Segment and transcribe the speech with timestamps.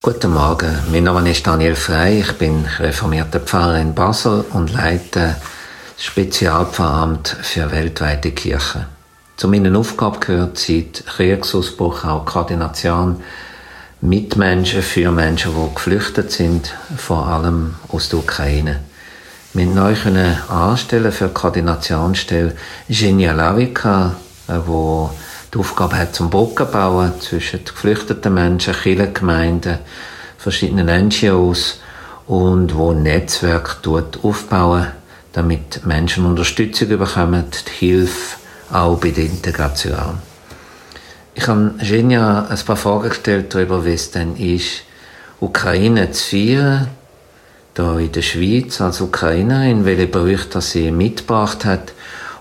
[0.00, 5.34] Guten Morgen, mein Name ist Daniel Frey, ich bin reformierter Pfarrer in Basel und leite
[5.96, 8.86] das Spezialpfarramt für weltweite Kirchen.
[9.36, 13.20] Zu meinen Aufgaben gehört seit Kriegsausbruch auch Koordination
[14.00, 18.78] mit Menschen, für Menschen, die geflüchtet sind, vor allem aus der Ukraine.
[19.52, 19.96] Wir neu
[20.48, 22.54] anstellen für die Koordinationsstelle
[22.88, 24.14] Genia Lavica,
[24.46, 25.10] wo
[25.52, 29.78] die Aufgabe hat, zum Brücken bauen zwischen geflüchteten Menschen, Kirchengemeinden,
[30.36, 31.80] verschiedenen NGOs
[32.26, 33.78] und wo Netzwerk
[34.22, 34.88] aufbauen,
[35.32, 38.36] damit Menschen Unterstützung bekommen, die Hilfe
[38.72, 40.18] auch bei der Integration.
[41.34, 44.82] Ich habe Genia ein paar Fragen gestellt darüber, wie es denn ist,
[45.40, 46.88] Ukraine zu feiern,
[47.76, 51.92] hier in der Schweiz als Ukrainerin, welche Berichte sie mitgebracht hat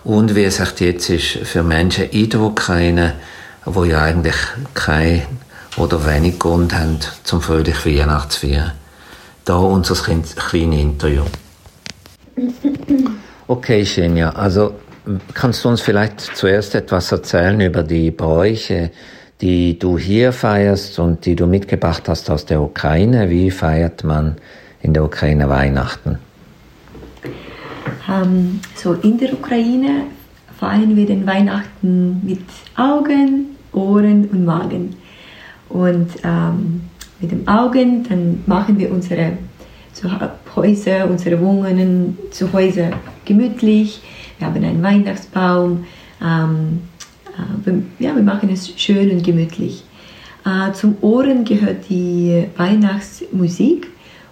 [0.07, 3.15] und wie es echt jetzt ist für Menschen in der Ukraine,
[3.65, 4.37] wo ja eigentlich
[4.73, 5.23] kein
[5.75, 8.71] oder wenig Grund haben, zum fröhlich Weihnachten zu feiern.
[9.43, 11.23] Da unser kleines Interview.
[13.47, 14.75] Okay, Xenia, also
[15.33, 18.91] kannst du uns vielleicht zuerst etwas erzählen über die Bräuche,
[19.41, 23.29] die du hier feierst und die du mitgebracht hast aus der Ukraine?
[23.29, 24.37] Wie feiert man
[24.81, 26.19] in der Ukraine Weihnachten?
[28.09, 30.03] Ähm, so in der Ukraine
[30.59, 32.41] feiern wir den Weihnachten mit
[32.75, 34.95] Augen, Ohren und Magen.
[35.69, 36.81] Und ähm,
[37.19, 39.33] mit den Augen, dann machen wir unsere
[40.55, 42.91] Häuser, unsere Wohnungen zu Hause
[43.25, 44.01] gemütlich.
[44.37, 45.85] Wir haben einen Weihnachtsbaum.
[46.21, 46.81] Ähm,
[47.25, 49.83] äh, wir, ja, wir machen es schön und gemütlich.
[50.45, 53.87] Äh, zum Ohren gehört die Weihnachtsmusik.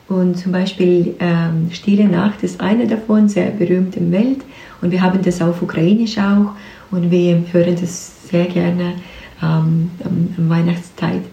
[0.07, 4.41] Und zum Beispiel ähm, Stille Nacht ist eine davon, sehr berühmt der Welt.
[4.81, 6.51] Und wir haben das auf Ukrainisch auch.
[6.91, 8.93] Und wir hören das sehr gerne
[9.41, 11.23] ähm, am, Weihnachtszeit.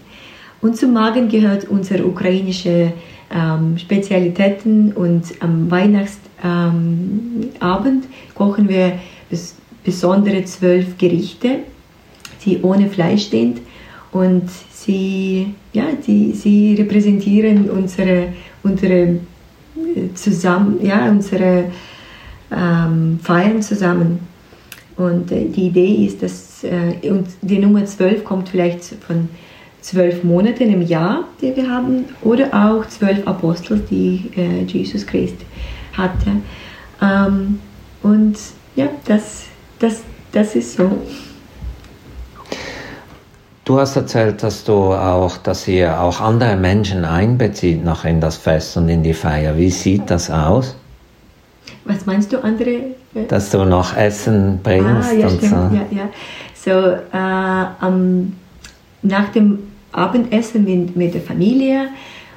[0.61, 2.93] Und zum Magen gehört unsere ukrainische
[3.31, 4.91] ähm, Spezialitäten.
[4.93, 7.13] Und am Weihnachtsabend
[7.61, 8.93] ähm, kochen wir
[9.29, 11.59] bis, besondere zwölf Gerichte,
[12.43, 13.61] die ohne Fleisch sind.
[14.11, 14.49] Und
[14.85, 18.33] sie, ja, die, sie repräsentieren unsere
[18.63, 21.65] unsere äh, zusammen, ja, unsere
[22.51, 24.19] ähm, Feiern zusammen.
[24.95, 29.29] Und äh, die Idee ist, dass äh, und die Nummer 12 kommt vielleicht von
[29.81, 35.35] zwölf Monaten im Jahr, die wir haben, oder auch zwölf Apostel, die äh, Jesus Christ
[35.93, 36.31] hatte.
[37.01, 37.59] Ähm,
[38.01, 38.37] und
[38.75, 39.45] ja, das,
[39.79, 40.89] das, das ist so.
[43.73, 48.37] Du hast erzählt, dass du auch, dass ihr auch andere Menschen einbezieht noch in das
[48.37, 49.57] Fest und in die Feier.
[49.57, 50.75] Wie sieht das aus?
[51.85, 52.81] Was meinst du, andere?
[53.29, 55.51] Dass du noch Essen bringst ah, ja, und stimmt.
[55.51, 55.55] so.
[55.55, 56.09] Ja, ja.
[56.53, 56.71] So,
[57.17, 58.35] äh, um,
[59.01, 59.57] nach dem
[59.91, 61.87] Abendessen mit, mit der Familie,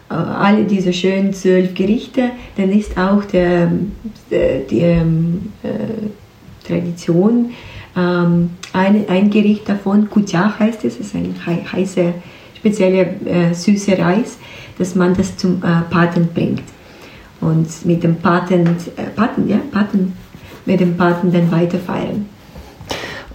[0.08, 3.70] äh, alle diese schönen zwölf Gerichte, dann ist auch der,
[4.30, 5.68] der die ähm, äh,
[6.66, 7.50] Tradition,
[7.96, 12.12] ähm, ein, ein Gericht davon, Kutja heißt es, ist ein heißer,
[12.56, 14.38] spezieller äh, süßer Reis,
[14.78, 16.62] dass man das zum äh, Paten bringt.
[17.40, 18.66] Und mit dem Paten,
[18.96, 20.14] äh, Paten, ja, Paten,
[20.64, 22.26] mit dem Paten dann weiterfeiern.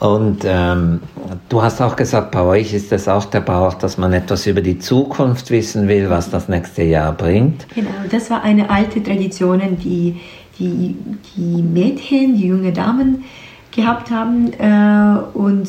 [0.02, 1.00] Und ähm,
[1.48, 4.62] du hast auch gesagt, bei euch ist es auch der Brauch, dass man etwas über
[4.62, 7.68] die Zukunft wissen will, was das nächste Jahr bringt.
[7.76, 10.20] Genau, das war eine alte Tradition, die
[10.58, 10.96] die,
[11.36, 13.26] die Mädchen, die junge Damen
[13.72, 14.54] gehabt haben.
[14.54, 15.68] Äh, und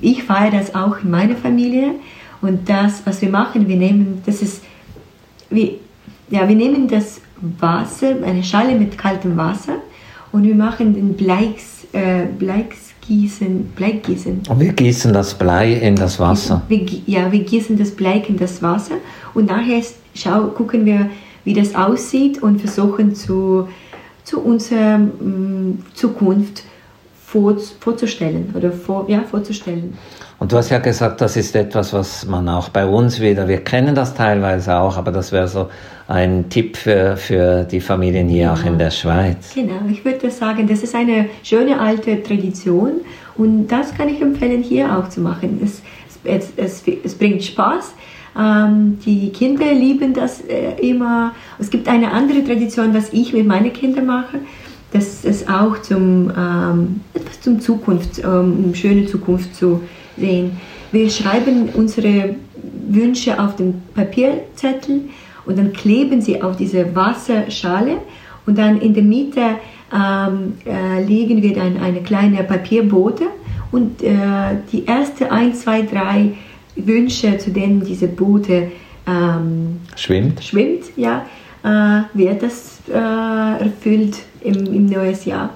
[0.00, 1.96] ich feiere das auch in meiner Familie.
[2.40, 4.62] Und das, was wir machen, wir nehmen, das ist,
[5.50, 5.72] wir,
[6.30, 7.20] ja, wir nehmen das
[7.58, 9.74] Wasser, eine Schale mit kaltem Wasser
[10.32, 14.42] und wir machen den Bleiks, äh, Bleiksgießen, Bleigießen.
[14.48, 16.62] Und wir gießen das Blei in das Wasser.
[16.68, 18.96] Wir, ja, wir gießen das Blei in das Wasser
[19.34, 19.82] und nachher
[20.14, 21.10] schau, gucken wir,
[21.44, 23.68] wie das aussieht und versuchen zu,
[24.24, 26.64] zu unserer mh, mm, Zukunft
[27.24, 29.94] vor, vorzustellen oder vor, ja, vorzustellen.
[30.40, 33.58] Und du hast ja gesagt, das ist etwas, was man auch bei uns wieder, wir
[33.58, 35.68] kennen das teilweise auch, aber das wäre so
[36.08, 38.54] ein Tipp für, für die Familien hier ja.
[38.54, 39.52] auch in der Schweiz.
[39.54, 43.02] Genau, ich würde sagen, das ist eine schöne alte Tradition
[43.36, 45.60] und das kann ich empfehlen, hier auch zu machen.
[45.62, 45.82] Es,
[46.24, 47.92] es, es, es bringt Spaß.
[48.38, 51.32] Ähm, die Kinder lieben das äh, immer.
[51.58, 54.38] Es gibt eine andere Tradition, was ich mit meinen Kindern mache
[54.92, 59.82] dass es auch zum, ähm, etwas zum Zukunft, ähm, um schöne Zukunft zu
[60.20, 60.60] sehen.
[60.92, 62.36] Wir schreiben unsere
[62.88, 65.08] Wünsche auf den Papierzettel
[65.46, 67.98] und dann kleben sie auf diese Wasserschale
[68.46, 69.40] und dann in der Mitte
[69.92, 73.24] ähm, äh, legen wir dann eine kleine Papierbote
[73.72, 74.12] und äh,
[74.72, 76.32] die ersten ein, zwei, drei
[76.76, 78.70] Wünsche, zu denen diese Boote
[79.06, 81.26] ähm, schwimmt, schwimmt ja,
[81.62, 85.50] äh, wird das äh, erfüllt im, im neues Jahr.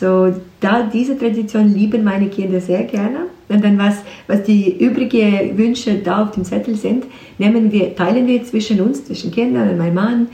[0.00, 3.26] So, da diese Tradition lieben meine Kinder sehr gerne.
[3.50, 3.96] Und dann was,
[4.28, 7.04] was die übrigen Wünsche da auf dem Zettel sind,
[7.36, 10.28] nehmen wir, teilen wir zwischen uns, zwischen Kindern und meinem Mann.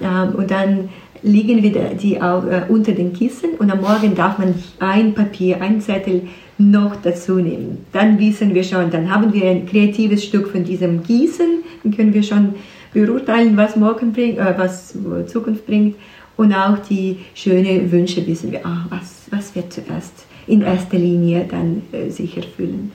[0.00, 0.88] Ähm, und dann
[1.22, 5.60] liegen wir die auch, äh, unter den Kissen und am Morgen darf man ein Papier,
[5.60, 6.22] ein Zettel
[6.56, 7.84] noch dazu nehmen.
[7.92, 12.14] Dann wissen wir schon, dann haben wir ein kreatives Stück von diesem Gießen, dann können
[12.14, 12.54] wir schon
[12.94, 14.94] beurteilen, was morgen bringt, äh, was
[15.26, 15.96] Zukunft bringt
[16.40, 21.44] und auch die schönen Wünsche wissen wir, ah, was, was wird zuerst in erster Linie
[21.44, 22.92] dann äh, sich erfüllen.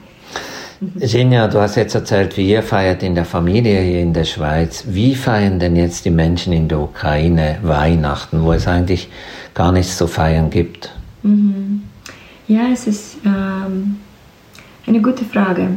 [0.80, 4.84] Genia, du hast jetzt erzählt, wie ihr feiert in der Familie hier in der Schweiz.
[4.88, 9.08] Wie feiern denn jetzt die Menschen in der Ukraine Weihnachten, wo es eigentlich
[9.54, 10.90] gar nichts zu feiern gibt?
[11.22, 11.82] Mhm.
[12.48, 13.98] Ja, es ist ähm,
[14.88, 15.68] eine gute Frage.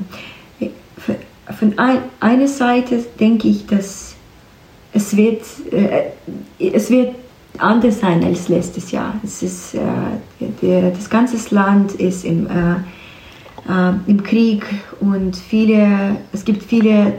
[1.60, 4.16] Von ein, einer Seite denke ich, dass
[4.92, 7.14] es wird, äh, es wird
[7.60, 9.16] anders sein als letztes Jahr.
[9.24, 9.80] Es ist, äh,
[10.62, 12.76] der, das ganze Land ist im äh,
[13.68, 14.66] äh, im Krieg
[15.00, 17.14] und viele, es gibt viele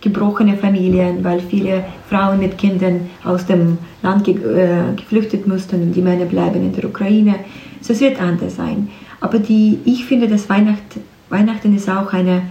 [0.00, 5.92] gebrochene Familien, weil viele Frauen mit Kindern aus dem Land ge äh, geflüchtet mussten und
[5.92, 7.36] die Männer bleiben in der Ukraine.
[7.80, 8.88] So, es wird anders sein.
[9.20, 10.82] Aber die, ich finde, dass Weihnacht,
[11.28, 12.42] Weihnachten ist auch eine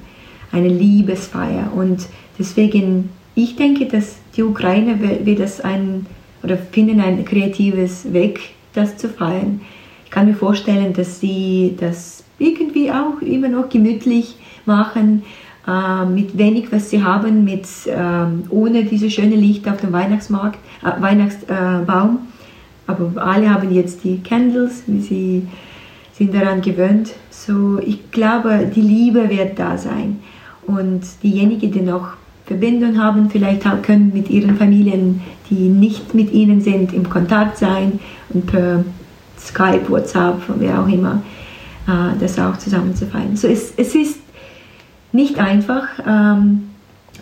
[0.52, 1.70] eine Liebesfeier.
[1.74, 2.06] Und
[2.38, 3.10] deswegen,
[3.42, 6.06] ich denke, dass die Ukraine wird das ein,
[6.42, 8.40] oder finden ein kreatives Weg,
[8.74, 9.60] das zu feiern.
[10.04, 15.22] Ich kann mir vorstellen, dass sie das irgendwie auch immer noch gemütlich machen,
[15.66, 20.58] äh, mit wenig, was sie haben, mit, äh, ohne diese schöne Licht auf dem Weihnachtsmarkt,
[20.82, 22.20] äh, Weihnachtsbaum.
[22.86, 25.46] Aber alle haben jetzt die Candles, sie
[26.12, 27.12] sind daran gewöhnt.
[27.30, 30.18] So, ich glaube, die Liebe wird da sein.
[30.66, 32.14] Und diejenigen, die noch
[32.50, 38.00] Verbindung haben, vielleicht können mit ihren Familien, die nicht mit ihnen sind, im Kontakt sein
[38.30, 38.84] und per
[39.38, 41.22] Skype, WhatsApp, wer auch immer,
[41.86, 43.36] äh, das auch zusammen zu feiern.
[43.36, 44.18] So es, es ist
[45.12, 46.70] nicht einfach, ähm,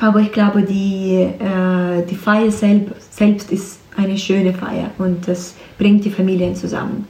[0.00, 6.06] aber ich glaube, die, äh, die Feier selbst ist eine schöne Feier und das bringt
[6.06, 7.06] die Familien zusammen.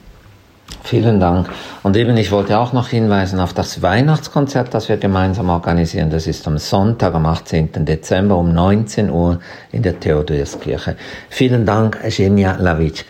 [0.88, 1.50] Vielen Dank.
[1.82, 6.08] Und eben, ich wollte auch noch hinweisen auf das Weihnachtskonzert, das wir gemeinsam organisieren.
[6.08, 7.84] Das ist am Sonntag, am 18.
[7.84, 9.38] Dezember um 19 Uhr
[9.70, 10.96] in der Theodorskirche.
[11.28, 13.04] Vielen Dank, Genia Lawitschka.